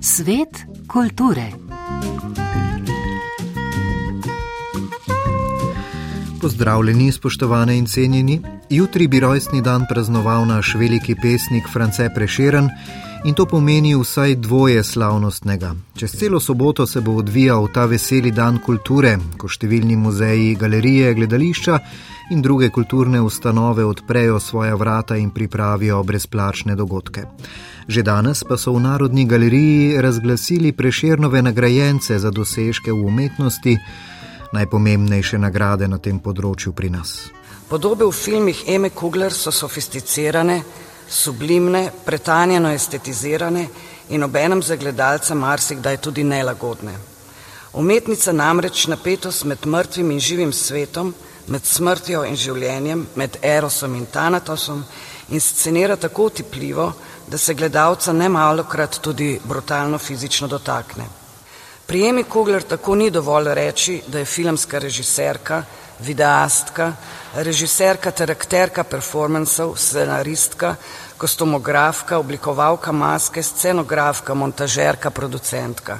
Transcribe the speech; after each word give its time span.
Svet 0.00 0.66
kulture. 0.88 1.67
Pozdravljeni, 6.40 7.12
spoštovane 7.12 7.78
in 7.78 7.86
cenjeni. 7.86 8.40
Jutri 8.70 9.08
bi 9.08 9.20
rojstni 9.20 9.62
dan 9.62 9.84
praznoval 9.88 10.46
naš 10.46 10.74
veliki 10.74 11.14
pesnik 11.14 11.64
France 11.72 12.10
Prešeren 12.14 12.68
in 13.24 13.34
to 13.34 13.46
pomeni 13.46 13.94
vsaj 13.96 14.34
dvoje 14.34 14.84
slavnostnega. 14.84 15.74
Čez 15.96 16.12
celo 16.12 16.40
soboto 16.40 16.86
se 16.86 17.00
bo 17.00 17.12
odvijal 17.12 17.68
ta 17.74 17.84
veseli 17.84 18.30
dan 18.30 18.58
kulture, 18.66 19.16
ko 19.36 19.48
številni 19.48 19.96
muzeji, 19.96 20.54
galerije, 20.54 21.14
gledališča 21.14 21.78
in 22.30 22.42
druge 22.42 22.68
kulturne 22.70 23.20
ustanove 23.20 23.84
odprejo 23.84 24.40
svoja 24.40 24.74
vrata 24.74 25.16
in 25.16 25.30
pripravijo 25.30 26.02
brezplačne 26.02 26.76
dogodke. 26.76 27.24
Že 27.88 28.02
danes 28.02 28.44
pa 28.44 28.56
so 28.56 28.72
v 28.76 28.84
Narodni 28.84 29.24
galeriji 29.24 29.96
razglasili 30.00 30.72
preširnove 30.72 31.42
nagrajence 31.42 32.18
za 32.18 32.30
dosežke 32.30 32.92
v 32.92 33.06
umetnosti, 33.06 33.78
najpomembnejše 34.52 35.38
nagrade 35.38 35.88
na 35.88 35.98
tem 35.98 36.18
področju 36.18 36.72
pri 36.72 36.90
nas. 36.90 37.28
Podobe 37.68 38.06
v 38.06 38.12
filmih 38.12 38.62
Eme 38.66 38.90
Kugler 38.90 39.32
so 39.32 39.52
sofisticirane, 39.52 40.62
sublimne, 41.08 41.90
pretanjeno 42.04 42.72
estetizirane 42.72 43.66
in 44.08 44.24
obenem 44.24 44.62
za 44.62 44.76
gledalca 44.76 45.34
marsikdaj 45.34 45.96
tudi 46.00 46.24
nelagodne. 46.24 46.96
Umetnica 47.72 48.32
namreč 48.32 48.86
napetost 48.88 49.44
med 49.44 49.66
mrtvim 49.66 50.10
in 50.10 50.20
živim 50.20 50.52
svetom, 50.52 51.12
med 51.48 51.64
smrtjo 51.64 52.24
in 52.24 52.36
življenjem, 52.36 53.06
med 53.16 53.36
erosom 53.42 53.94
in 53.94 54.06
tanatosom 54.06 54.84
inscenira 55.28 55.96
tako 55.96 56.30
utipljivo, 56.32 56.92
da 57.28 57.38
se 57.38 57.54
gledalca 57.54 58.12
ne 58.12 58.28
malokrat 58.28 59.00
tudi 59.04 59.38
brutalno 59.44 59.98
fizično 59.98 60.48
dotakne. 60.48 61.17
Prijemi 61.88 62.24
Kugler 62.24 62.62
tako 62.62 62.94
ni 62.94 63.10
dovolj 63.10 63.54
reči, 63.54 64.02
da 64.06 64.18
je 64.18 64.24
filmska 64.24 64.78
režiserka, 64.78 65.62
videastka, 66.00 66.92
režiserka 67.34 68.10
ter 68.10 68.30
akterka 68.30 68.84
performancev, 68.84 69.72
scenaristka, 69.76 70.74
kostumografka, 71.16 72.18
oblikovalka 72.18 72.92
maske, 72.92 73.42
scenografka, 73.42 74.34
montažerka, 74.34 75.10
producentka. 75.10 75.98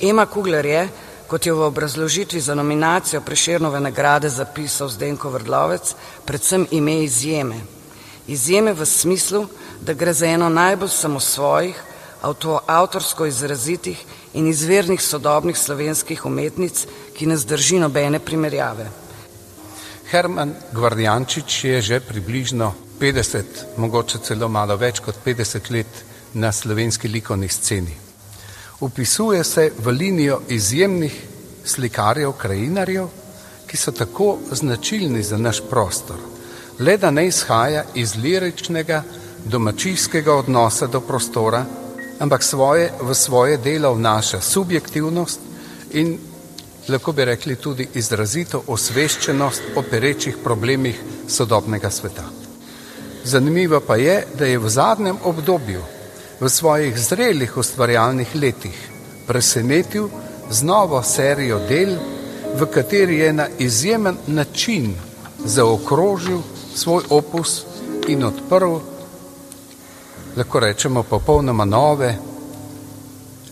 Ema 0.00 0.26
Kugler 0.26 0.66
je, 0.66 0.88
kot 1.30 1.46
je 1.46 1.52
v 1.52 1.62
obrazložitvi 1.62 2.40
za 2.40 2.54
nominacijo 2.54 3.20
Preširnove 3.20 3.80
nagrade 3.80 4.28
zapisal 4.28 4.88
Zdenko 4.88 5.30
Vrdlovec, 5.30 5.94
predvsem 6.24 6.66
ime 6.70 7.04
izjeme. 7.04 7.62
Izjeme 8.26 8.72
v 8.72 8.86
smislu, 8.86 9.46
da 9.80 9.94
gre 9.94 10.12
za 10.12 10.26
eno 10.26 10.48
najbolj 10.48 10.90
samosvojih, 10.90 11.93
avtorsko 12.66 13.26
izrazitih 13.26 14.04
in 14.34 14.46
izvirnih 14.46 15.02
sodobnih 15.02 15.58
slovenskih 15.58 16.26
umetnic, 16.26 16.86
ki 17.16 17.26
ne 17.26 17.36
zdrži 17.36 17.78
nobene 17.78 18.18
primerjave. 18.18 18.88
Herman 20.10 20.54
Gvardjančič 20.72 21.64
je 21.64 21.82
že 21.82 22.00
približno 22.00 22.72
50, 23.00 23.42
mogoče 23.76 24.18
celo 24.18 24.48
malo 24.48 24.76
več 24.76 25.00
kot 25.00 25.16
50 25.24 25.70
let 25.70 26.04
na 26.34 26.52
slovenski 26.52 27.08
likovni 27.08 27.48
sceni. 27.48 27.94
Upisuje 28.80 29.44
se 29.44 29.72
v 29.78 29.90
linijo 29.90 30.40
izjemnih 30.48 31.14
slikarjev, 31.64 32.32
krajinarjev, 32.32 33.08
ki 33.66 33.76
so 33.76 33.92
tako 33.92 34.38
značilni 34.52 35.22
za 35.22 35.38
naš 35.38 35.62
prostor, 35.70 36.16
le 36.78 36.96
da 36.96 37.10
ne 37.10 37.26
izhaja 37.26 37.84
iz 37.94 38.16
liričnega, 38.16 39.02
domačijskega 39.44 40.34
odnosa 40.34 40.86
do 40.86 41.00
prostora, 41.00 41.64
ampak 42.18 42.42
svoje, 42.42 42.92
v 43.00 43.14
svoje 43.14 43.56
delo 43.56 43.94
vnaša 43.94 44.40
subjektivnost 44.40 45.40
in 45.92 46.18
lahko 46.88 47.12
bi 47.12 47.24
rekli 47.24 47.56
tudi 47.56 47.88
izrazito 47.94 48.62
osveščenost 48.66 49.62
o 49.76 49.82
perečih 49.82 50.36
problemih 50.44 51.00
sodobnega 51.28 51.90
sveta. 51.90 52.24
Zanimivo 53.24 53.80
pa 53.80 53.96
je, 53.96 54.26
da 54.38 54.46
je 54.46 54.58
v 54.58 54.68
zadnjem 54.68 55.16
obdobju, 55.24 55.80
v 56.40 56.48
svojih 56.48 56.98
zrelih 56.98 57.56
ustvarjalnih 57.56 58.34
letih, 58.34 58.76
presenetil 59.26 60.08
z 60.50 60.62
novo 60.62 61.02
serijo 61.02 61.58
del, 61.68 61.96
v 62.54 62.66
kateri 62.66 63.18
je 63.18 63.32
na 63.32 63.48
izjemen 63.58 64.16
način 64.26 64.94
zaokrožil 65.44 66.42
svoj 66.74 67.02
opus 67.10 67.62
in 68.08 68.24
odprl, 68.24 68.76
lahko 70.36 70.60
rečemo, 70.60 71.02
popolnoma 71.02 71.64
nove 71.64 72.14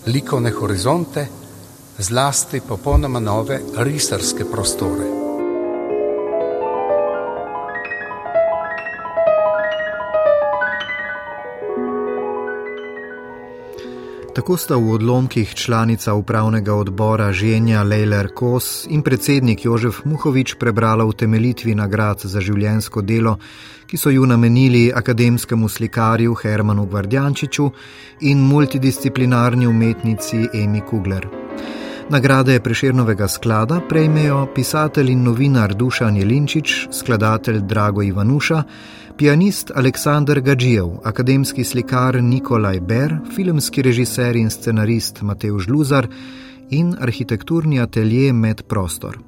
likovne 0.07 0.51
horizonte 0.51 1.27
zlasti 1.99 2.61
popolnoma 2.61 3.21
nove 3.21 3.61
risarske 3.77 4.45
prostore. 4.45 5.22
Tako 14.33 14.57
sta 14.57 14.77
v 14.77 14.91
odlomkih 14.91 15.55
članica 15.55 16.15
upravnega 16.15 16.75
odbora 16.75 17.33
Ženja 17.33 17.83
Lejler 17.83 18.29
Kos 18.35 18.87
in 18.91 19.03
predsednik 19.03 19.65
Jožef 19.65 19.99
Muhovič 20.05 20.55
prebrala 20.55 21.05
v 21.05 21.13
temeljitvi 21.13 21.75
nagrad 21.75 22.25
za 22.25 22.41
življensko 22.41 23.03
delo, 23.03 23.37
ki 23.87 24.01
so 24.01 24.11
ju 24.11 24.25
namenili 24.27 24.89
akademskemu 24.95 25.69
slikarju 25.69 26.35
Hermanu 26.35 26.87
Gvardjančiču 26.87 27.71
in 28.21 28.41
multidisciplinarni 28.49 29.67
umetnici 29.67 30.49
Emi 30.55 30.81
Kugler. 30.81 31.29
Nagrade 32.09 32.61
Preširnovega 32.61 33.29
sklada 33.29 33.81
prejmejo 33.89 34.47
pisatelj 34.55 35.13
in 35.13 35.23
novinar 35.25 35.75
Dušan 35.75 36.17
Jelinčič, 36.17 36.89
skladatelj 36.93 37.61
Drago 37.69 38.03
Ivanuša, 38.03 38.63
pianist 39.17 39.71
Aleksandr 39.75 40.41
Gađijev, 40.41 40.87
akademski 41.05 41.65
slikar 41.65 42.23
Nikolaj 42.23 42.81
Ber, 42.81 43.15
filmski 43.37 43.83
režiser 43.83 44.37
in 44.37 44.51
scenarist 44.51 45.23
Matej 45.23 45.59
Žluzar 45.59 46.07
in 46.71 46.95
arhitekturni 47.01 47.81
atelje 47.81 48.33
Med 48.33 48.63
Prostor. 48.63 49.19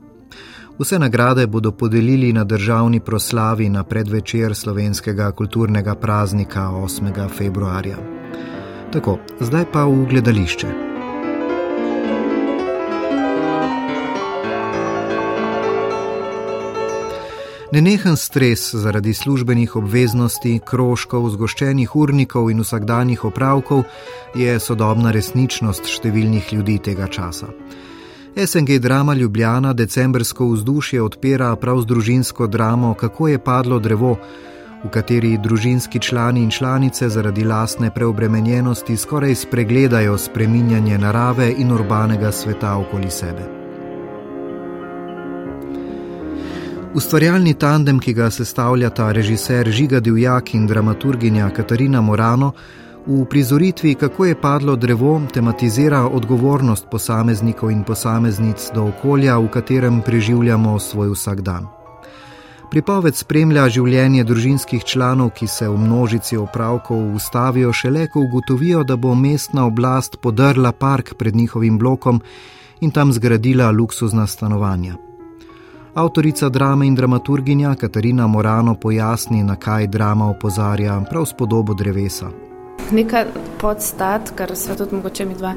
Vse 0.79 0.99
nagrade 0.99 1.47
bodo 1.47 1.73
podelili 1.73 2.33
na 2.33 2.45
državni 2.45 3.01
proslavi 3.01 3.69
na 3.69 3.85
predvečer 3.85 4.55
slovenskega 4.55 5.31
kulturnega 5.33 5.95
praznika 5.95 6.61
8. 6.61 7.29
februarja. 7.29 7.97
Tako, 8.93 9.19
zdaj 9.41 9.65
pa 9.73 9.85
v 9.85 10.07
gledališče. 10.07 10.94
Nenehen 17.75 18.17
stres 18.17 18.75
zaradi 18.75 19.15
službenih 19.15 19.73
obveznosti, 19.77 20.61
krožkov, 20.67 21.25
zgoščenih 21.35 21.97
urnikov 21.97 22.53
in 22.53 22.61
vsakdanjih 22.63 23.25
opravkov 23.27 23.83
je 24.39 24.53
sodobna 24.63 25.11
resničnost 25.11 25.91
številnih 25.91 26.53
ljudi 26.55 26.77
tega 26.79 27.09
časa. 27.11 27.49
SNG 28.39 28.79
drama 28.79 29.17
Ljubljana 29.19 29.73
decembrsko 29.75 30.53
vzdušje 30.53 31.03
odpira 31.03 31.51
prav 31.57 31.83
z 31.83 31.91
družinsko 31.91 32.47
dramo 32.47 32.95
Kako 32.95 33.29
je 33.29 33.43
padlo 33.43 33.81
drevo, 33.83 34.15
v 34.85 34.95
kateri 34.95 35.35
družinski 35.43 35.99
člani 35.99 36.47
in 36.47 36.55
članice 36.55 37.09
zaradi 37.09 37.43
lastne 37.43 37.91
preobremenjenosti 37.91 38.97
skoraj 38.97 39.35
spregledajo 39.35 40.15
spreminjanje 40.19 40.99
narave 40.99 41.51
in 41.59 41.75
urbanega 41.75 42.33
sveta 42.33 42.77
okoli 42.79 43.11
sebe. 43.11 43.64
Ustvarjalni 46.95 47.55
tandem, 47.55 47.99
ki 47.99 48.13
ga 48.15 48.29
sestavljata 48.31 49.09
režiser 49.13 49.67
Žiga 49.71 49.99
Divjak 50.01 50.53
in 50.55 50.67
dramaturginja 50.67 51.49
Katarina 51.51 52.01
Morano, 52.01 52.53
v 53.07 53.25
prizoritvi 53.31 53.95
Kako 53.95 54.25
je 54.25 54.41
padlo 54.41 54.77
drevo, 54.77 55.23
tematizira 55.33 56.05
odgovornost 56.07 56.87
posameznikov 56.91 57.71
in 57.71 57.83
posameznic 57.85 58.71
do 58.75 58.85
okolja, 58.85 59.39
v 59.39 59.49
katerem 59.49 60.03
preživljamo 60.07 60.79
svoj 60.79 61.11
vsakdan. 61.17 61.67
Pripoved 62.71 63.17
spremlja 63.17 63.67
življenje 63.69 64.25
družinskih 64.25 64.85
članov, 64.85 65.33
ki 65.35 65.47
se 65.47 65.69
v 65.69 65.75
množici 65.79 66.37
opravkov 66.37 67.15
ustavijo 67.15 67.73
šele, 67.73 68.07
ko 68.07 68.23
ugotovijo, 68.23 68.85
da 68.85 68.97
bo 68.97 69.15
mestna 69.15 69.67
oblast 69.67 70.21
podrla 70.23 70.73
park 70.73 71.15
pred 71.19 71.35
njihovim 71.35 71.79
blokom 71.79 72.23
in 72.81 72.91
tam 72.91 73.13
zgradila 73.13 73.71
luksuzna 73.71 74.27
stanovanja. 74.27 74.95
Avtorica 75.97 76.49
drame 76.49 76.87
in 76.87 76.95
dramaturginja 76.95 77.75
Katarina 77.75 78.27
Morano 78.27 78.75
pojasni, 78.75 79.45
na 79.45 79.57
kaj 79.57 79.87
drama 79.87 80.31
opozarja 80.31 81.01
prav 81.11 81.27
s 81.27 81.33
podobo 81.33 81.75
drevesa. 81.75 82.31
Neka 82.91 83.25
podstat, 83.61 84.33
kar 84.35 84.57
se 84.57 84.77
tudi 84.77 84.97
mogoče 84.97 85.25
mi 85.25 85.35
dva 85.35 85.55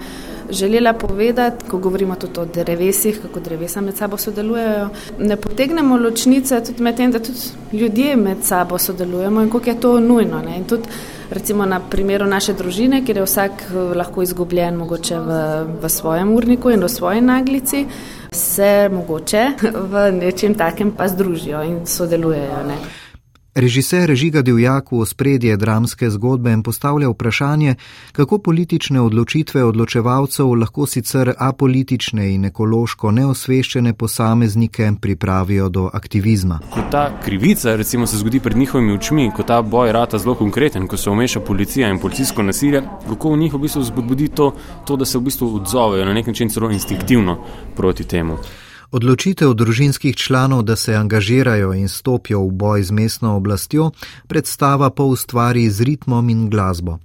želela 0.50 0.94
povedati, 0.94 1.66
ko 1.70 1.78
govorimo 1.78 2.16
tudi 2.16 2.40
o 2.40 2.46
drevesih, 2.46 3.20
kako 3.22 3.40
drevesa 3.40 3.82
med 3.82 3.98
sabo 3.98 4.18
sodelujejo. 4.18 4.90
Ne 5.20 5.36
potegnemo 5.36 5.98
ločnice 5.98 6.64
tudi 6.64 6.84
med 6.84 6.96
tem, 6.96 7.12
da 7.12 7.20
tudi 7.20 7.40
ljudje 7.72 8.16
med 8.16 8.38
sabo 8.44 8.78
sodelujemo 8.78 9.42
in 9.42 9.50
koliko 9.50 9.70
je 9.70 9.80
to 9.80 10.00
nujno. 10.00 10.42
Ne? 10.42 10.58
In 10.58 10.64
tudi 10.64 10.84
recimo 11.30 11.66
na 11.66 11.80
primeru 11.80 12.26
naše 12.26 12.54
družine, 12.54 13.02
kjer 13.06 13.18
je 13.18 13.24
vsak 13.24 13.52
eh, 13.52 13.74
lahko 13.74 14.22
izgubljen 14.22 14.76
mogoče 14.76 15.20
v, 15.20 15.42
v 15.82 15.90
svojem 15.90 16.34
urniku 16.34 16.70
in 16.70 16.84
v 16.84 16.90
svoji 16.90 17.22
naglici, 17.22 17.86
se 18.38 18.90
mogoče 18.94 19.46
v 19.92 20.12
nečem 20.12 20.56
takem 20.56 20.92
pa 20.92 21.08
združijo 21.08 21.64
in 21.64 21.86
sodelujejo. 21.86 22.64
Ne? 22.68 22.78
Režiser 23.58 24.16
Žiga 24.16 24.42
Divjak 24.46 24.92
v 24.92 25.06
spredje 25.06 25.58
dramske 25.58 26.10
zgodbe 26.10 26.54
postavlja 26.64 27.10
vprašanje, 27.10 27.76
kako 28.12 28.38
politične 28.38 29.02
odločitve 29.02 29.64
odločevalcev 29.64 30.54
lahko 30.54 30.86
sicer 30.86 31.34
apolitične 31.38 32.28
in 32.36 32.46
ekološko 32.46 33.12
neosveščene 33.12 33.94
posameznike 33.94 34.92
pripravijo 35.02 35.70
do 35.70 35.90
aktivizma. 35.94 36.60
Ko 36.70 36.86
ta 36.92 37.10
krivica 37.24 37.76
recimo, 37.76 38.06
se 38.08 38.18
zgodi 38.18 38.40
pred 38.40 38.58
njihovimi 38.58 38.94
očmi, 38.94 39.32
ko 39.36 39.44
ta 39.44 39.62
boj 39.62 39.92
rata 39.92 40.18
zelo 40.22 40.36
konkreten, 40.36 40.88
ko 40.88 40.98
se 40.98 41.10
omeša 41.10 41.40
policija 41.40 41.90
in 41.90 42.00
policijsko 42.00 42.44
nasilje, 42.44 42.84
kako 43.10 43.34
v 43.34 43.38
njih 43.38 43.54
v 43.54 43.64
bistvu 43.66 43.84
zbudi 43.84 44.28
to, 44.28 44.54
to, 44.86 44.96
da 44.96 45.06
se 45.06 45.18
v 45.18 45.22
bistvu 45.22 45.56
odzovejo 45.56 46.06
na 46.06 46.14
nek 46.14 46.28
način 46.28 46.50
celo 46.50 46.70
instinktivno 46.72 47.40
proti 47.76 48.04
temu. 48.04 48.38
Odločitev 48.92 49.54
družinskih 49.54 50.16
članov, 50.16 50.62
da 50.64 50.76
se 50.76 50.96
angažirajo 50.96 51.74
in 51.74 51.90
stopijo 51.90 52.42
v 52.48 52.52
boj 52.52 52.84
z 52.84 52.92
mestno 52.92 53.36
oblastjo, 53.36 53.92
predstava 54.28 54.90
pa 54.90 55.04
ustvari 55.04 55.70
z 55.70 55.84
ritmom 55.84 56.30
in 56.30 56.50
glasbo. 56.50 57.00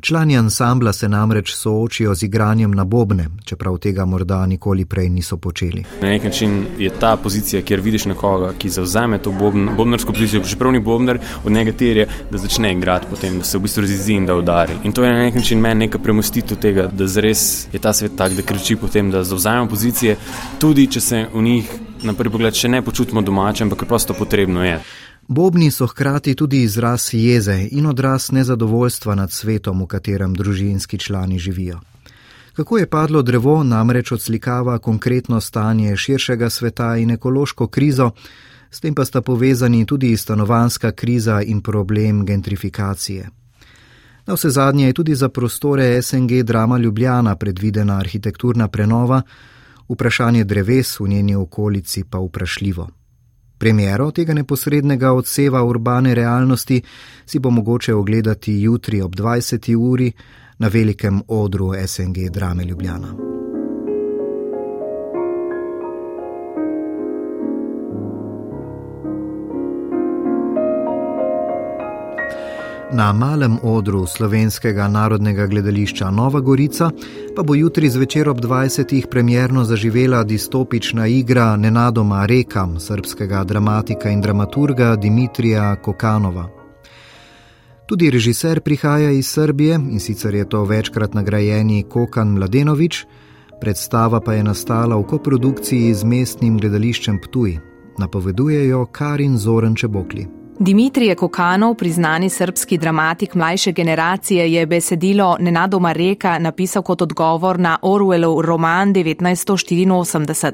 Člani 0.00 0.38
ansambla 0.38 0.92
se 0.92 1.08
namreč 1.08 1.54
soočijo 1.54 2.14
z 2.14 2.22
igranjem 2.22 2.70
na 2.70 2.84
bobne, 2.84 3.26
čeprav 3.44 3.78
tega 3.78 4.04
morda 4.04 4.46
nikoli 4.46 4.84
prej 4.84 5.08
niso 5.10 5.36
počeli. 5.36 5.84
Na 6.02 6.08
nek 6.08 6.24
način 6.24 6.66
je 6.78 6.90
ta 7.00 7.16
pozicija, 7.16 7.62
kjer 7.62 7.80
vidiš 7.80 8.04
nekoga, 8.04 8.52
ki 8.58 8.70
zauzame 8.70 9.18
to 9.18 9.32
bobn, 9.32 9.70
bobnarsko 9.76 10.12
pozicijo, 10.12 10.44
čeprav 10.44 10.72
ni 10.72 10.80
bobnar, 10.80 11.18
od 11.44 11.52
njega 11.52 11.72
terje, 11.72 12.06
da 12.30 12.38
začne 12.38 12.72
igrati 12.72 13.06
potem, 13.10 13.38
da 13.38 13.44
se 13.44 13.58
v 13.58 13.62
bistvu 13.62 13.80
razizi 13.80 14.12
in 14.12 14.26
da 14.26 14.36
udari. 14.36 14.78
In 14.84 14.92
to 14.92 15.04
je 15.04 15.12
na 15.12 15.18
nek 15.18 15.34
način 15.34 15.60
meni 15.60 15.86
neka 15.86 15.98
premostitev 15.98 16.58
tega, 16.58 16.86
da 16.92 17.06
zares 17.06 17.66
je 17.72 17.78
ta 17.78 17.92
svet 17.92 18.16
tak, 18.16 18.32
da 18.32 18.42
kriči 18.42 18.76
potem, 18.76 19.10
da 19.10 19.24
zauzamemo 19.24 19.68
pozicije, 19.68 20.16
tudi 20.58 20.86
če 20.86 21.00
se 21.00 21.26
v 21.34 21.42
njih 21.42 21.74
na 22.02 22.14
prvi 22.14 22.30
pogled 22.30 22.54
še 22.54 22.68
ne 22.68 22.82
počutimo 22.82 23.22
domače, 23.22 23.64
ampak 23.64 23.84
prosto 23.88 24.14
potrebno 24.14 24.64
je. 24.64 24.78
Bobni 25.28 25.70
so 25.70 25.86
hkrati 25.86 26.34
tudi 26.34 26.62
izraz 26.62 27.08
jeze 27.12 27.68
in 27.70 27.86
odraz 27.86 28.32
nezadovoljstva 28.32 29.14
nad 29.14 29.32
svetom, 29.32 29.82
v 29.82 29.86
katerem 29.86 30.34
družinski 30.34 30.98
člani 30.98 31.38
živijo. 31.38 31.80
Kako 32.52 32.78
je 32.78 32.90
padlo 32.90 33.22
drevo, 33.22 33.64
namreč 33.64 34.12
odslikava 34.12 34.78
konkretno 34.78 35.40
stanje 35.40 35.96
širšega 35.96 36.50
sveta 36.50 36.96
in 36.96 37.10
ekološko 37.10 37.66
krizo, 37.66 38.10
s 38.70 38.80
tem 38.80 38.94
pa 38.94 39.04
sta 39.04 39.20
povezani 39.20 39.86
tudi 39.86 40.16
stanovanska 40.16 40.92
kriza 40.92 41.42
in 41.42 41.60
problem 41.60 42.26
gentrifikacije. 42.26 43.28
Na 44.26 44.34
vse 44.34 44.50
zadnje 44.50 44.86
je 44.86 44.92
tudi 44.92 45.14
za 45.14 45.28
prostore 45.28 46.02
SNG 46.02 46.42
Drama 46.42 46.78
Ljubljana 46.78 47.36
predvidena 47.36 47.98
arhitekturna 47.98 48.68
prenova, 48.68 49.22
vprašanje 49.88 50.44
dreves 50.44 51.00
v 51.00 51.08
njeni 51.08 51.34
okolici 51.34 52.04
pa 52.04 52.18
vprašljivo. 52.18 52.88
Premiero 53.58 54.10
tega 54.10 54.34
neposrednega 54.34 55.12
odseva 55.12 55.62
urbane 55.62 56.14
realnosti 56.14 56.82
si 57.24 57.38
bo 57.38 57.50
mogoče 57.50 57.94
ogledati 57.94 58.60
jutri 58.62 59.00
ob 59.00 59.16
20. 59.16 59.74
uri 59.76 60.12
na 60.58 60.68
velikem 60.68 61.20
odru 61.28 61.72
SNG 61.86 62.30
Drame 62.30 62.64
Ljubljana. 62.64 63.37
Na 72.92 73.12
malem 73.12 73.58
odru 73.62 74.06
slovenskega 74.06 74.88
narodnega 74.88 75.46
gledališča 75.46 76.10
Nova 76.10 76.40
Gorica 76.40 76.90
pa 77.36 77.42
bo 77.42 77.54
jutri 77.54 77.90
zvečer 77.90 78.28
ob 78.28 78.40
20. 78.40 79.06
premjerno 79.10 79.64
zaživela 79.64 80.24
distopična 80.24 81.06
igra 81.06 81.56
Nenadoma 81.56 82.26
rekam 82.26 82.80
srpskega 82.80 83.44
dramatika 83.44 84.10
in 84.10 84.20
dramaturga 84.20 84.96
Dimitrija 84.96 85.76
Kokanova. 85.76 86.48
Tudi 87.86 88.10
režiser 88.10 88.60
prihaja 88.60 89.10
iz 89.10 89.28
Srbije 89.28 89.74
in 89.74 90.00
sicer 90.00 90.34
je 90.34 90.48
to 90.48 90.64
večkrat 90.64 91.14
nagrajeni 91.14 91.84
Kokan 91.88 92.28
Mladenovič, 92.28 93.04
predstava 93.60 94.20
pa 94.20 94.32
je 94.32 94.42
nastala 94.42 94.96
v 94.96 95.02
koprodukciji 95.02 95.94
z 95.94 96.04
mestnim 96.04 96.58
gledališčem 96.58 97.20
Ptuj, 97.20 97.58
napovedujejo 97.98 98.86
Karin 98.86 99.38
Zoren 99.38 99.74
Čebokli. 99.74 100.37
Dimitrije 100.60 101.14
Kokanov, 101.14 101.74
priznani 101.74 102.30
srpski 102.30 102.78
dramatik 102.78 103.34
mlajše 103.34 103.72
generacije, 103.72 104.52
je 104.52 104.66
besedilo 104.66 105.36
Nenadoma 105.40 105.92
reka 105.92 106.38
napisal 106.38 106.82
kot 106.82 107.02
odgovor 107.02 107.58
na 107.60 107.78
Orwellov 107.82 108.40
roman 108.42 108.94
1984. 108.94 110.52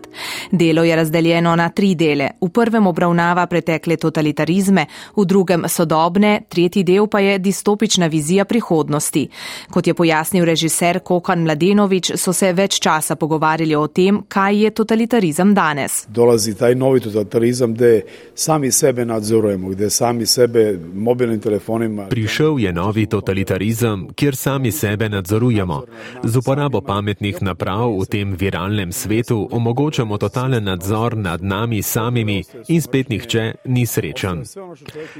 Delo 0.50 0.84
je 0.84 0.96
razdeljeno 0.96 1.56
na 1.56 1.68
tri 1.68 1.94
dele. 1.94 2.28
V 2.40 2.48
prvem 2.48 2.86
obravnava 2.86 3.46
pretekle 3.46 3.96
totalitarizme, 3.96 4.86
v 5.16 5.24
drugem 5.24 5.64
sodobne, 5.68 6.40
tretji 6.48 6.82
del 6.82 7.06
pa 7.06 7.20
je 7.20 7.38
distopična 7.38 8.06
vizija 8.06 8.44
prihodnosti. 8.44 9.28
Kot 9.70 9.86
je 9.86 9.94
pojasnil 9.94 10.44
režiser 10.44 10.98
Kokan 10.98 11.42
Mladenovič, 11.42 12.12
so 12.16 12.32
se 12.32 12.52
več 12.52 12.78
časa 12.80 13.16
pogovarjali 13.16 13.74
o 13.74 13.86
tem, 13.86 14.20
kaj 14.28 14.62
je 14.64 14.70
totalitarizem 14.70 15.54
danes. 15.54 16.04
Dolazi 16.08 16.54
taj 16.54 16.74
novi 16.74 17.00
totalitarizem, 17.00 17.74
da 17.74 18.00
sami 18.34 18.72
sebe 18.72 19.04
nadzorujemo, 19.04 19.74
sami 19.94 20.26
sebe 20.26 20.78
mobilnim 20.94 21.40
telefonima. 21.40 22.08
Prišel 22.10 22.58
je 22.58 22.72
novi 22.72 23.06
totalitarizem, 23.06 24.08
kjer 24.14 24.36
sami 24.36 24.72
sebe 24.72 25.08
nadzorujemo. 25.08 25.82
Z 26.24 26.36
uporabo 26.36 26.80
pametnih 26.80 27.42
naprav 27.42 27.94
v 28.00 28.06
tem 28.10 28.34
viralnem 28.34 28.92
svetu 28.92 29.48
omogočamo 29.50 30.18
totalen 30.18 30.64
nadzor 30.64 31.16
nad 31.16 31.42
nami 31.42 31.82
samimi 31.82 32.42
in 32.68 32.82
spet 32.82 33.08
nihče 33.08 33.44
ni 33.64 33.86
srečen. 33.86 34.42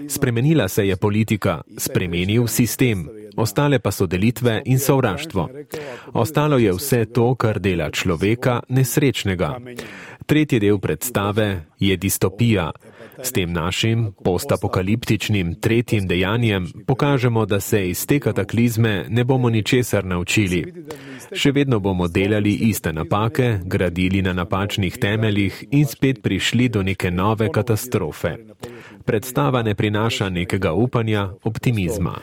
Spremenila 0.08 0.68
se 0.68 0.86
je 0.86 0.96
politika, 0.96 1.62
spremenil 1.78 2.46
sistem, 2.46 3.08
ostale 3.36 3.78
pa 3.78 3.90
so 3.90 4.06
delitve 4.06 4.62
in 4.64 4.78
sovraštvo. 4.78 5.48
Ostalo 6.12 6.58
je 6.58 6.72
vse 6.72 7.04
to, 7.04 7.34
kar 7.34 7.60
dela 7.60 7.90
človeka 7.90 8.60
nesrečnega. 8.68 9.58
Tretji 10.26 10.60
del 10.60 10.78
predstave 10.78 11.66
je 11.78 11.96
distopija. 11.96 12.72
S 13.22 13.32
tem 13.32 13.52
našim 13.52 14.12
postapokaliptičnim 14.24 15.54
tretjim 15.60 16.06
dejanjem 16.08 16.66
pokažemo, 16.86 17.46
da 17.46 17.60
se 17.60 17.88
iz 17.88 18.06
te 18.06 18.20
kataklizme 18.20 19.06
ne 19.08 19.24
bomo 19.24 19.50
ničesar 19.50 20.04
naučili. 20.04 20.74
Še 21.32 21.52
vedno 21.52 21.80
bomo 21.80 22.08
delali 22.08 22.52
iste 22.68 22.92
napake, 22.92 23.58
gradili 23.64 24.22
na 24.22 24.32
napačnih 24.32 24.98
temeljih 24.98 25.64
in 25.70 25.86
spet 25.86 26.22
prišli 26.22 26.68
do 26.68 26.82
neke 26.82 27.10
nove 27.10 27.52
katastrofe. 27.52 28.36
Predstava 29.04 29.62
ne 29.62 29.74
prinaša 29.74 30.28
nekega 30.28 30.72
upanja, 30.72 31.30
optimizma. 31.44 32.18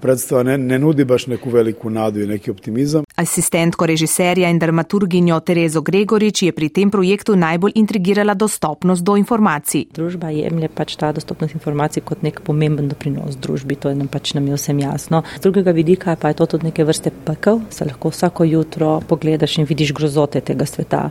Predstava 0.00 0.42
ne, 0.42 0.58
ne 0.58 0.78
nudi 0.78 1.04
baš 1.04 1.26
neku 1.26 1.50
veliku 1.50 1.90
nadu 1.90 2.20
in 2.20 2.28
neki 2.28 2.50
optimizem. 2.50 3.04
Asistentko 3.20 3.86
režiserja 3.86 4.48
in 4.48 4.58
dramaturginjo 4.58 5.40
Terezo 5.40 5.82
Gregorič 5.84 6.42
je 6.42 6.52
pri 6.56 6.68
tem 6.72 6.90
projektu 6.90 7.34
najbolj 7.36 7.72
intrigirala 7.74 8.34
dostopnost 8.34 9.04
do 9.04 9.16
informacij. 9.20 9.84
Družba 9.92 10.30
jemlje 10.32 10.70
pač 10.72 10.96
ta 10.96 11.10
dostopnost 11.12 11.52
informacij 11.54 12.00
kot 12.00 12.24
nek 12.24 12.40
pomemben 12.46 12.88
doprinos 12.88 13.36
družbi, 13.36 13.76
to 13.76 13.92
je 13.92 13.98
nam 14.00 14.08
pač 14.08 14.32
nam 14.32 14.48
je 14.48 14.56
vsem 14.56 14.80
jasno. 14.80 15.20
Z 15.36 15.44
drugega 15.44 15.76
vidika 15.76 16.16
pa 16.16 16.32
je 16.32 16.40
to 16.40 16.46
tudi 16.54 16.70
neke 16.70 16.84
vrste 16.88 17.12
pekel, 17.12 17.60
se 17.68 17.84
lahko 17.84 18.08
vsako 18.08 18.48
jutro 18.48 19.00
pogledaš 19.04 19.58
in 19.60 19.68
vidiš 19.68 19.92
grozote 19.92 20.40
tega 20.40 20.64
sveta. 20.64 21.10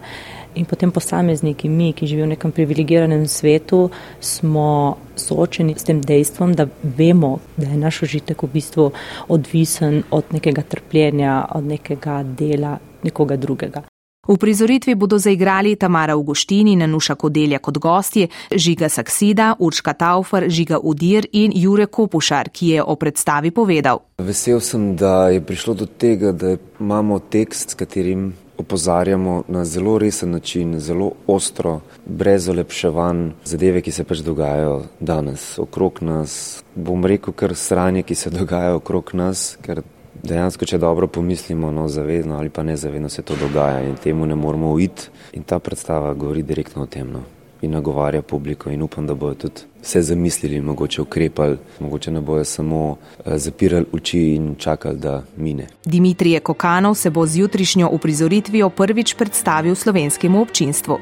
In 0.58 0.66
potem 0.66 0.90
posamezniki, 0.92 1.70
mi, 1.70 1.94
ki 1.94 2.08
živimo 2.10 2.26
v 2.26 2.34
nekem 2.34 2.52
privilegiranem 2.52 3.28
svetu, 3.30 3.92
smo 4.18 4.98
soočeni 5.14 5.76
s 5.78 5.86
tem 5.86 6.02
dejstvom, 6.02 6.56
da 6.58 6.66
vemo, 6.82 7.38
da 7.58 7.68
je 7.70 7.78
naš 7.78 8.02
užitek 8.08 8.44
v 8.44 8.50
bistvu 8.54 8.88
odvisen 9.30 10.04
od 10.10 10.34
nekega 10.34 10.64
trpljenja, 10.66 11.46
od 11.56 11.70
nekega 11.70 11.99
dela 12.24 12.78
nekoga 13.04 13.36
drugega. 13.36 13.84
V 14.30 14.38
prizoritvi 14.38 14.94
bodo 14.96 15.18
zaigrali 15.18 15.76
Tamara 15.76 16.14
Augustini 16.14 16.74
in 16.74 16.86
Nuša 16.86 17.16
Kodelja 17.16 17.60
kot 17.60 17.78
gostje, 17.78 18.28
Žiga 18.52 18.90
Saksida, 18.90 19.56
Urška 19.60 19.94
Taufer, 19.94 20.46
Žiga 20.50 20.78
Udir 20.84 21.26
in 21.34 21.52
Jure 21.56 21.86
Kopušar, 21.86 22.50
ki 22.54 22.68
je 22.68 22.84
o 22.84 22.96
predstavi 22.96 23.52
povedal. 23.52 24.00
Vesel 24.18 24.60
sem, 24.60 24.96
da 24.96 25.30
je 25.30 25.42
prišlo 25.42 25.74
do 25.74 25.86
tega, 25.86 26.32
da 26.32 26.58
imamo 26.80 27.20
tekst, 27.20 27.70
s 27.70 27.74
katerim 27.74 28.34
opozarjamo 28.60 29.44
na 29.48 29.66
zelo 29.66 29.98
resen 29.98 30.32
način, 30.32 30.80
zelo 30.80 31.12
ostro, 31.28 31.80
brez 32.06 32.50
olepševanj 32.50 33.32
zadeve, 33.46 33.82
ki 33.82 33.92
se 33.92 34.04
pač 34.04 34.22
dogajajo 34.22 34.84
danes 35.00 35.60
okrog 35.60 36.04
nas. 36.04 36.64
Bom 36.76 37.06
rekel, 37.06 37.34
kar 37.34 37.56
sranje, 37.56 38.04
ki 38.04 38.16
se 38.16 38.30
dogaja 38.30 38.76
okrog 38.76 39.10
nas, 39.14 39.56
ker 39.66 39.82
dejansko, 40.24 40.66
če 40.66 40.78
dobro 40.78 41.08
pomislimo, 41.08 41.72
no, 41.72 41.88
zavedno 41.88 42.38
ali 42.38 42.50
pa 42.50 42.64
nezavedno 42.64 43.10
se 43.10 43.22
to 43.22 43.36
dogaja 43.36 43.82
in 43.82 43.96
temu 43.96 44.26
ne 44.26 44.36
moramo 44.36 44.72
uiti. 44.72 45.10
In 45.34 45.44
ta 45.44 45.60
predstava 45.60 46.14
govori 46.14 46.44
direktno 46.44 46.84
o 46.84 46.86
tem. 46.86 47.12
No. 47.12 47.24
In 47.62 47.72
nagovarja 47.72 48.22
publiko, 48.22 48.70
in 48.70 48.82
upam, 48.82 49.08
da 49.08 49.14
bodo 49.14 49.36
tudi 49.36 49.62
se 49.82 50.02
zamislili, 50.02 50.62
mogoče 50.62 51.02
ukrepali, 51.02 51.58
mogoče 51.80 52.12
ne 52.12 52.22
bojo 52.22 52.44
samo 52.46 52.98
eh, 53.26 53.38
zapirali 53.38 53.86
oči 53.94 54.20
in 54.36 54.56
čakali, 54.56 54.98
da 54.98 55.24
mine. 55.38 55.68
Dimitrije 55.86 56.40
Kokanov 56.40 56.96
se 56.96 57.10
bo 57.10 57.26
z 57.26 57.40
jutrišnjo 57.40 57.90
uprizoritvijo 57.92 58.70
prvič 58.70 59.14
predstavil 59.14 59.76
slovenskemu 59.76 60.42
občinstvu. 60.42 60.98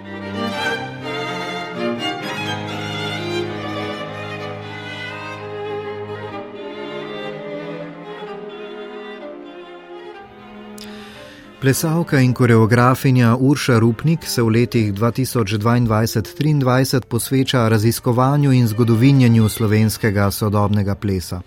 Plesalka 11.62 12.20
in 12.20 12.34
koreografinja 12.34 13.36
Urša 13.40 13.80
Rupnik 13.80 14.26
se 14.26 14.42
v 14.42 14.50
letih 14.50 14.94
2022-2023 14.94 17.02
posveča 17.10 17.68
raziskovanju 17.68 18.52
in 18.52 18.68
zgodovinjanju 18.68 19.50
slovenskega 19.50 20.32
sodobnega 20.32 20.96
plesa. 20.96 21.42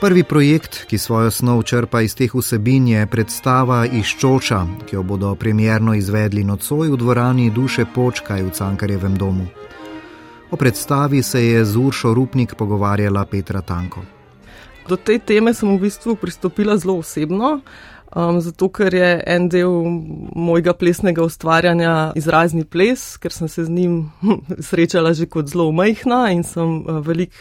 Prvi 0.00 0.24
projekt, 0.24 0.84
ki 0.88 0.98
svojo 0.98 1.30
snov 1.30 1.62
črpa 1.62 2.00
iz 2.00 2.14
teh 2.16 2.34
vsebin, 2.34 2.88
je 2.88 3.06
predstava 3.06 3.86
Iščoča, 3.86 4.66
ki 4.88 4.96
jo 4.96 5.02
bodo 5.02 5.34
premjerno 5.34 5.94
izvedli 5.94 6.44
nocoj 6.44 6.88
v 6.88 6.96
dvorani 6.96 7.50
Duše 7.50 7.84
Počkaj 7.94 8.42
v 8.42 8.50
Cankarjevem 8.50 9.16
domu. 9.16 9.46
O 10.50 10.56
predstavi 10.56 11.22
se 11.22 11.46
je 11.46 11.64
z 11.64 11.76
Uršo 11.76 12.14
Rupnik 12.14 12.54
pogovarjala 12.54 13.24
Petra 13.24 13.60
Tanko. 13.60 14.00
Do 14.88 14.96
te 14.96 15.18
teme 15.18 15.54
sem 15.54 15.68
v 15.68 15.80
bistvu 15.86 16.16
pristopila 16.16 16.76
zelo 16.76 16.98
osebno. 16.98 17.60
Um, 18.16 18.40
zato, 18.40 18.68
ker 18.74 18.94
je 18.94 19.10
en 19.26 19.48
del 19.48 19.70
mojega 20.34 20.74
plesnega 20.74 21.22
ustvarjanja 21.22 22.12
izrazni 22.18 22.64
ples, 22.64 23.14
ker 23.22 23.30
sem 23.32 23.48
se 23.48 23.64
z 23.64 23.70
njim 23.70 24.10
srečala 24.70 25.12
že 25.14 25.28
kot 25.30 25.52
zelo 25.52 25.70
majhna 25.72 26.30
in 26.34 26.42
sem 26.42 26.80
uh, 26.82 26.98
veliko 27.06 27.38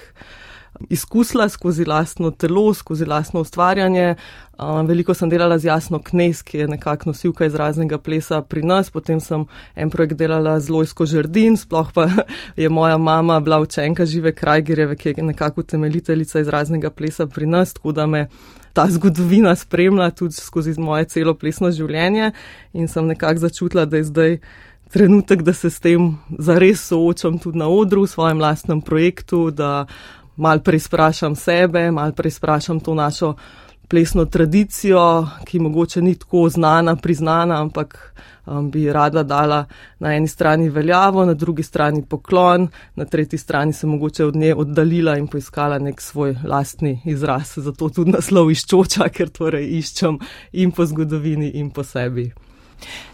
izkusila 0.89 1.49
skozi 1.49 1.85
lastno 1.85 2.31
telo, 2.31 2.73
skozi 2.73 3.05
lastno 3.05 3.41
ustvarjanje. 3.41 4.15
Um, 4.59 4.88
veliko 4.88 5.13
sem 5.13 5.29
delala 5.29 5.57
z 5.57 5.65
Jasno 5.65 5.99
Knes, 6.03 6.41
ki 6.41 6.57
je 6.57 6.67
nekako 6.67 7.09
nosilka 7.09 7.45
izraznega 7.45 7.97
plesa 7.97 8.41
pri 8.41 8.61
nas, 8.63 8.89
potem 8.91 9.19
sem 9.19 9.45
en 9.75 9.89
projekt 9.89 10.13
delala 10.19 10.59
z 10.59 10.69
Lojsko 10.69 11.05
Žrdin, 11.05 11.57
sploh 11.57 11.91
pa 11.95 12.09
je 12.61 12.69
moja 12.69 12.97
mama 12.97 13.39
bila 13.39 13.59
učenka 13.59 14.05
žive 14.05 14.35
Krajgereve, 14.35 14.95
ki 14.95 15.09
je 15.09 15.23
nekako 15.23 15.63
temeljiteljica 15.63 16.39
izraznega 16.39 16.89
plesa 16.89 17.27
pri 17.27 17.45
nas, 17.45 17.73
tako 17.73 17.91
da 17.91 18.05
me 18.05 18.27
ta 18.79 18.88
zgodovina 18.88 19.55
spremlja 19.55 20.12
tudi 20.12 20.33
skozi 20.33 20.74
moje 20.79 21.09
celo 21.12 21.33
plesno 21.36 21.67
življenje 21.71 22.31
in 22.74 22.88
sem 22.88 23.09
nekako 23.12 23.43
začutila, 23.43 23.83
da 23.86 24.00
je 24.00 24.05
zdaj 24.07 24.38
trenutek, 24.93 25.43
da 25.43 25.53
se 25.53 25.67
s 25.69 25.83
tem 25.83 26.13
zares 26.39 26.86
soočam 26.88 27.41
tudi 27.43 27.59
na 27.59 27.67
odru 27.67 28.05
v 28.05 28.12
svojem 28.13 28.39
lastnem 28.39 28.79
projektu, 28.81 29.50
da 29.51 29.83
mal 30.39 30.63
preizprašam 30.63 31.36
sebe, 31.36 31.89
mal 31.91 32.15
preizprašam 32.15 32.79
to 32.79 32.95
našo 32.95 33.33
plesno 33.89 34.25
tradicijo, 34.25 35.27
ki 35.46 35.60
mogoče 35.60 36.01
ni 36.01 36.15
tako 36.15 36.50
znana, 36.50 36.96
priznana, 36.96 37.62
ampak 37.62 38.13
um, 38.46 38.72
bi 38.72 38.91
rada 38.93 39.24
dala 39.24 39.65
na 40.00 40.13
eni 40.15 40.27
strani 40.27 40.69
veljavo, 40.69 41.25
na 41.25 41.34
drugi 41.34 41.63
strani 41.63 42.05
poklon, 42.10 42.67
na 42.96 43.05
tretji 43.05 43.39
strani 43.39 43.74
se 43.74 43.88
mogoče 43.88 44.25
od 44.25 44.36
nje 44.36 44.55
oddaljila 44.55 45.17
in 45.17 45.27
poiskala 45.27 45.79
nek 45.79 46.01
svoj 46.01 46.36
lastni 46.43 47.01
izraz. 47.05 47.53
Zato 47.55 47.89
tudi 47.89 48.12
naslov 48.12 48.51
iščoča, 48.51 49.10
ker 49.10 49.29
torej 49.29 49.65
iščem 49.79 50.19
in 50.51 50.72
po 50.72 50.86
zgodovini 50.86 51.50
in 51.50 51.69
po 51.69 51.84
sebi. 51.84 52.31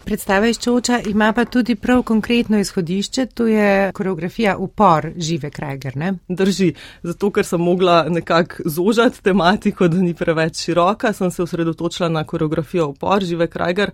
Predstava 0.04 0.46
iz 0.46 0.58
Čoča 0.58 1.00
ima 1.06 1.32
pa 1.32 1.44
tudi 1.44 1.74
prav 1.74 2.02
konkretno 2.02 2.58
izhodišče, 2.58 3.26
to 3.26 3.46
je 3.46 3.92
koreografija 3.92 4.56
upor 4.56 5.10
žive 5.16 5.50
Krajger. 5.50 5.96
Ne? 5.96 6.12
Drži, 6.28 6.72
zato 7.02 7.30
ker 7.30 7.44
sem 7.44 7.60
mogla 7.60 8.04
nekako 8.08 8.62
zožati 8.64 9.22
tematiko, 9.22 9.88
da 9.88 9.96
ni 9.96 10.14
preveč 10.14 10.64
široka, 10.64 11.12
sem 11.12 11.30
se 11.30 11.42
osredotočila 11.42 12.08
na 12.08 12.24
koreografijo 12.24 12.88
upor 12.88 13.24
žive 13.24 13.46
Krajger, 13.46 13.90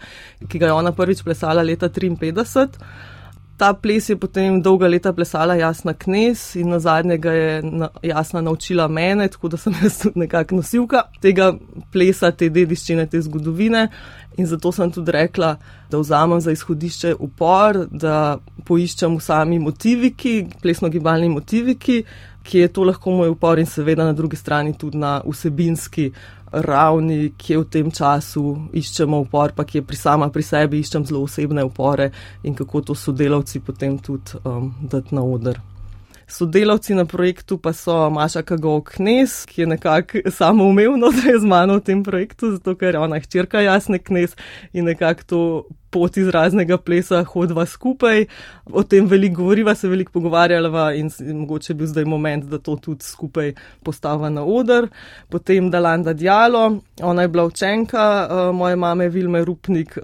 ki 0.48 0.58
ga 0.58 0.66
je 0.66 0.72
ona 0.72 0.92
prvič 0.92 1.22
plesala 1.22 1.62
leta 1.62 1.88
1953. 1.88 2.68
Ta 3.62 3.68
ples 3.78 4.08
je 4.08 4.16
potem 4.18 4.56
dolga 4.58 4.88
leta 4.90 5.12
plesala 5.14 5.54
Jasna 5.54 5.92
Knes 5.94 6.56
in 6.58 6.72
na 6.74 6.80
zadnje 6.82 7.16
ga 7.22 7.32
je 7.32 7.60
na, 7.62 7.88
Jasna 8.02 8.40
naučila 8.40 8.88
mene, 8.88 9.28
tako 9.28 9.48
da 9.48 9.56
sem 9.56 9.76
jaz 9.82 10.00
tudi 10.02 10.18
nekako 10.18 10.58
nosilka 10.58 11.04
tega 11.22 11.52
plesa, 11.92 12.32
te 12.34 12.48
dediščine, 12.50 13.06
te 13.06 13.20
zgodovine. 13.22 13.84
In 14.36 14.50
zato 14.50 14.72
sem 14.74 14.90
tudi 14.90 15.14
rekla, 15.14 15.52
da 15.90 16.00
vzamem 16.02 16.40
za 16.40 16.50
izhodišče 16.50 17.14
upor, 17.22 17.84
da 17.86 18.40
poiščem 18.66 19.20
sami 19.20 19.60
motiviki, 19.62 20.34
plesno-gibalni 20.62 21.30
motiviki, 21.30 22.02
ki 22.42 22.64
je 22.64 22.68
to 22.68 22.82
lahko 22.90 23.14
moj 23.14 23.30
upor 23.36 23.62
in 23.62 23.70
seveda 23.70 24.08
na 24.08 24.12
drugi 24.12 24.36
strani 24.36 24.74
tudi 24.78 24.98
na 24.98 25.20
vsebinski 25.22 26.10
ravni, 26.52 27.32
ki 27.38 27.52
je 27.52 27.58
v 27.58 27.68
tem 27.70 27.90
času 27.90 28.44
iščemo 28.72 29.22
upor, 29.24 29.52
pa 29.56 29.64
ki 29.64 29.80
je 29.80 29.86
pri 29.88 29.96
sama 29.96 30.28
pri 30.32 30.44
sebi 30.44 30.80
iščem 30.82 31.06
zelo 31.08 31.24
osebne 31.24 31.64
upore 31.64 32.10
in 32.44 32.54
kako 32.54 32.80
to 32.80 32.94
sodelavci 32.94 33.60
potem 33.60 33.98
tudi 33.98 34.38
um, 34.44 34.72
dati 34.80 35.14
na 35.14 35.24
oder. 35.24 35.60
Sodelavci 36.32 36.94
na 36.94 37.04
projektu 37.04 37.58
pa 37.58 37.72
so 37.76 38.10
Maša 38.10 38.42
Kagok 38.42 38.94
Knes, 38.96 39.44
ki 39.44 39.62
je 39.62 39.66
nekako 39.66 40.22
samo 40.30 40.64
umevno, 40.64 41.10
da 41.16 41.30
je 41.30 41.40
z 41.40 41.44
mano 41.44 41.76
v 41.76 41.84
tem 41.84 42.04
projektu, 42.04 42.54
zato 42.56 42.76
ker 42.76 42.94
je 42.94 43.00
ona 43.00 43.20
hčerka 43.20 43.60
jasne 43.60 43.98
Knes 43.98 44.36
in 44.72 44.88
nekako 44.88 45.22
to 45.26 45.40
pot 45.92 46.16
iz 46.16 46.28
raznega 46.32 46.78
plesa 46.78 47.22
hodva 47.28 47.66
skupaj. 47.66 48.26
O 48.72 48.82
tem 48.82 49.06
veliko 49.06 49.42
govoriva, 49.42 49.74
se 49.74 49.88
veliko 49.88 50.12
pogovarjava 50.12 50.92
in 50.98 51.10
mogoče 51.42 51.74
bi 51.74 51.86
zdaj 51.86 52.08
moment, 52.08 52.48
da 52.50 52.58
to 52.58 52.76
tudi 52.76 53.04
skupaj 53.04 53.54
postava 53.84 54.30
na 54.30 54.44
oder. 54.44 54.88
Potem 55.28 55.70
Dalanda 55.70 56.12
Djalo, 56.12 56.80
ona 57.02 57.22
je 57.22 57.28
bila 57.28 57.44
učenka 57.44 58.04
uh, 58.26 58.56
moje 58.56 58.76
mame 58.76 59.08
Vilme 59.08 59.44
Rupnik. 59.44 59.98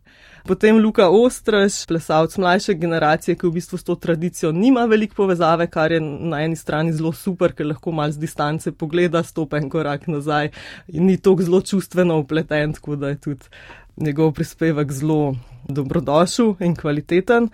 Potem 0.49 0.79
Luka 0.81 1.11
Ostraž, 1.13 1.83
plesalc 1.87 2.39
mlajše 2.41 2.73
generacije, 2.81 3.35
ki 3.37 3.47
v 3.51 3.59
bistvu 3.59 3.79
s 3.79 3.85
to 3.85 3.95
tradicijo 4.01 4.49
nima 4.53 4.87
veliko 4.89 5.19
povezave, 5.19 5.67
kar 5.69 5.93
je 5.93 6.01
na 6.01 6.41
eni 6.41 6.57
strani 6.57 6.95
zelo 6.97 7.13
super, 7.13 7.53
ker 7.53 7.69
lahko 7.69 7.93
mal 7.93 8.15
z 8.15 8.23
distance 8.23 8.73
pogleda, 8.73 9.21
stopen 9.23 9.69
korak 9.69 10.07
nazaj 10.09 10.49
in 10.89 11.05
ni 11.05 11.19
tako 11.21 11.45
zelo 11.45 11.61
čustveno 11.61 12.17
upleten, 12.23 12.73
tako 12.73 12.97
da 12.97 13.13
je 13.13 13.21
tudi 13.29 13.53
njegov 13.97 14.33
prispevek 14.33 14.93
zelo 14.93 15.35
dobrodošel 15.69 16.57
in 16.59 16.75
kvaliteten. 16.77 17.51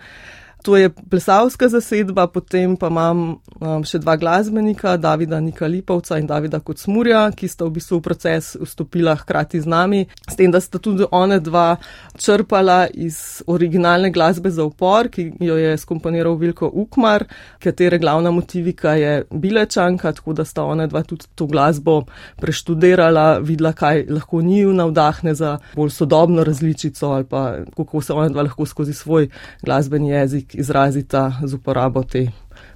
To 0.65 0.77
je 0.77 0.89
plesalska 0.89 1.69
zasedba, 1.69 2.25
potem 2.27 2.73
pa 2.73 2.89
imam 2.89 3.19
um, 3.37 3.83
še 3.85 3.99
dva 4.01 4.15
glasbenika, 4.17 4.95
Davida 4.97 5.37
Nika 5.37 5.67
Lipovca 5.69 6.17
in 6.17 6.25
Davida 6.25 6.57
Kocmurja, 6.57 7.27
ki 7.37 7.45
sta 7.45 7.67
v 7.67 7.75
bistvu 7.75 7.99
v 7.99 8.05
proces 8.07 8.47
vstopila 8.57 9.13
hkrati 9.19 9.61
z 9.61 9.69
nami, 9.69 9.99
s 10.25 10.33
tem, 10.33 10.49
da 10.49 10.57
sta 10.57 10.81
tudi 10.81 11.05
one 11.13 11.37
dva 11.37 11.75
črpala 12.17 12.87
iz 12.89 13.43
originalne 13.45 14.09
glasbe 14.09 14.49
za 14.49 14.65
upor, 14.65 15.11
ki 15.13 15.27
jo 15.45 15.59
je 15.61 15.75
skomponiral 15.77 16.33
Vilko 16.41 16.71
Ukmar, 16.73 17.27
katere 17.61 18.01
glavna 18.01 18.33
motivika 18.33 18.95
je 18.97 19.21
Bilečanka, 19.29 20.15
tako 20.17 20.33
da 20.33 20.47
sta 20.49 20.65
one 20.65 20.89
dva 20.89 21.03
tudi 21.05 21.29
to 21.37 21.45
glasbo 21.45 21.99
preštudirala, 22.41 23.37
videla, 23.45 23.75
kaj 23.77 24.07
lahko 24.09 24.41
njiju 24.41 24.73
navdahne 24.73 25.37
za 25.37 25.59
bolj 25.77 25.93
sodobno 25.93 26.41
različico 26.43 27.13
ali 27.13 27.29
pa 27.29 27.61
kako 27.77 28.01
se 28.01 28.17
one 28.17 28.33
dva 28.33 28.49
lahko 28.49 28.65
skozi 28.65 28.97
svoj 28.97 29.29
glasbeni 29.61 30.09
jezik 30.09 30.54
izrazita 30.57 31.41
z 31.43 31.53
uporabo 31.53 32.03
te 32.03 32.27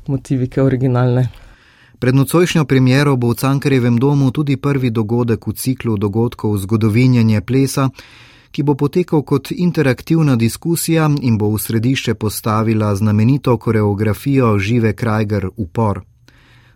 motivike 0.07 0.61
originalne. 0.61 1.27
Pred 1.99 2.15
nocojšnjo 2.15 2.65
premjero 2.65 3.15
bo 3.15 3.29
v 3.29 3.35
Cankarjevem 3.35 3.97
domu 3.99 4.31
tudi 4.31 4.57
prvi 4.57 4.89
dogodek 4.89 5.47
v 5.47 5.53
ciklu 5.53 5.97
dogodkov 5.97 6.57
zgodovinjanje 6.57 7.41
plesa, 7.41 7.89
ki 8.51 8.63
bo 8.63 8.75
potekal 8.75 9.21
kot 9.21 9.51
interaktivna 9.51 10.35
diskusija 10.35 11.09
in 11.21 11.37
bo 11.37 11.49
v 11.51 11.59
središče 11.59 12.15
postavila 12.15 12.95
znamenito 12.95 13.57
koreografijo 13.57 14.57
Žive 14.59 14.93
Krajger 14.93 15.49
Upor. 15.57 16.01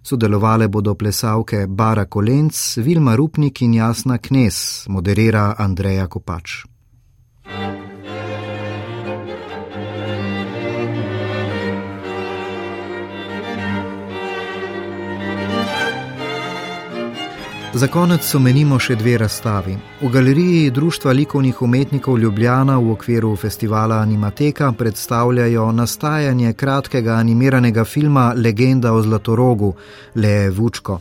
Sodelovale 0.03 0.67
bodo 0.67 0.95
plesalke 0.95 1.67
Bara 1.67 2.05
Kolenc, 2.05 2.77
Vilma 2.77 3.15
Rupnik 3.15 3.61
in 3.61 3.73
Jasna 3.73 4.17
Knes, 4.17 4.87
moderira 4.87 5.55
Andreja 5.57 6.07
Kopač. 6.07 6.72
Za 17.75 17.87
konec 17.87 18.27
omenimo 18.37 18.77
še 18.79 18.93
dve 18.95 19.15
razstavi. 19.17 19.71
V 20.01 20.09
galeriji 20.13 20.69
Društva 20.71 21.11
likovnih 21.11 21.61
umetnikov 21.61 22.19
Ljubljana 22.19 22.75
v 22.77 22.91
okviru 22.91 23.35
festivala 23.35 23.95
Animateka 23.95 24.71
predstavljajo 24.71 25.71
nastajanje 25.71 26.53
kratkega 26.53 27.15
animiranega 27.17 27.83
filma 27.83 28.33
Legenda 28.37 28.91
o 28.93 29.01
Zlatorogu, 29.01 29.73
Le 30.15 30.49
Vučko. 30.49 30.99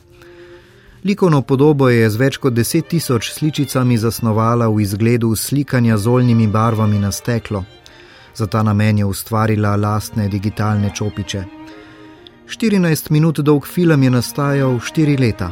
Likovno 1.05 1.43
podobo 1.43 1.89
je 1.89 2.11
z 2.11 2.17
več 2.17 2.39
kot 2.41 2.55
deset 2.57 2.89
tisoč 2.89 3.29
sličicami 3.33 3.99
zasnovala 3.99 4.69
v 4.69 4.81
izgledu 4.81 5.35
slikanja 5.37 5.99
z 5.99 6.09
oljnimi 6.09 6.47
barvami 6.47 6.99
na 6.99 7.13
steklo. 7.13 7.65
Za 8.35 8.47
ta 8.47 8.63
namen 8.63 8.99
je 8.99 9.05
ustvarila 9.05 9.77
lastne 9.77 10.29
digitalne 10.29 10.95
čopiče. 10.95 11.45
14 12.49 13.11
minut 13.11 13.41
dolg 13.41 13.67
film 13.67 14.03
je 14.03 14.11
nastajal 14.11 14.81
4 14.81 15.21
leta. 15.21 15.51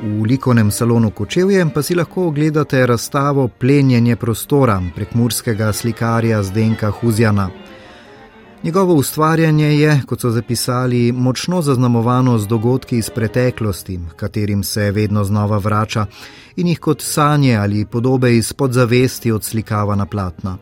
V 0.00 0.22
likovnem 0.22 0.70
salonu 0.70 1.10
Kočevje 1.10 1.66
pa 1.74 1.82
si 1.82 1.94
lahko 1.94 2.28
ogledate 2.28 2.86
razstavo 2.86 3.48
Plenjenje 3.48 4.16
prostora 4.16 4.82
prek 4.94 5.14
murskega 5.14 5.72
slikarja 5.72 6.42
Zdenka 6.42 6.90
Huzjana. 6.90 7.50
Njegovo 8.64 8.94
ustvarjanje 8.94 9.66
je, 9.66 10.00
kot 10.06 10.20
so 10.20 10.30
zapisali, 10.30 11.12
močno 11.12 11.62
zaznamovano 11.62 12.38
z 12.38 12.46
dogodki 12.46 12.98
iz 12.98 13.10
preteklosti, 13.10 14.00
katerim 14.16 14.62
se 14.62 14.90
vedno 14.90 15.24
znova 15.24 15.58
vrača 15.58 16.06
in 16.56 16.68
jih 16.68 16.78
kot 16.78 17.02
sanje 17.02 17.56
ali 17.56 17.84
podobe 17.84 18.36
iz 18.36 18.52
podzavesti 18.52 19.32
odslikava 19.32 19.94
na 19.94 20.06
platna. 20.06 20.56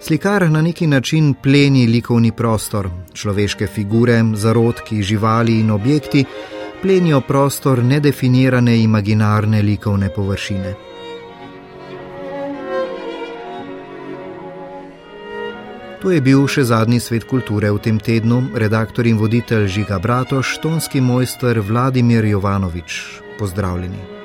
Slikar 0.00 0.50
na 0.50 0.62
neki 0.62 0.86
način 0.86 1.34
pleni 1.42 1.86
likovni 1.86 2.32
prostor, 2.32 2.88
človeške 3.12 3.66
figure, 3.66 4.24
zarodki, 4.34 5.02
živali 5.02 5.60
in 5.60 5.70
objekti 5.70 6.24
plenijo 6.82 7.20
prostor 7.20 7.84
nedefinirane 7.84 8.82
imaginarne 8.82 9.62
likovne 9.62 10.08
površine. 10.14 10.74
To 16.02 16.10
je 16.10 16.20
bil 16.20 16.44
še 16.46 16.62
zadnji 16.68 17.00
svet 17.00 17.24
kulture 17.26 17.70
v 17.74 17.80
tem 17.82 17.96
tednu, 17.98 18.52
redaktor 18.54 19.08
in 19.10 19.18
voditelj 19.18 19.66
Žiga 19.66 19.98
Bratoš, 19.98 20.58
tonski 20.62 21.00
mojster 21.00 21.58
Vladimir 21.58 22.24
Jovanovič. 22.24 23.00
Pozdravljeni. 23.38 24.15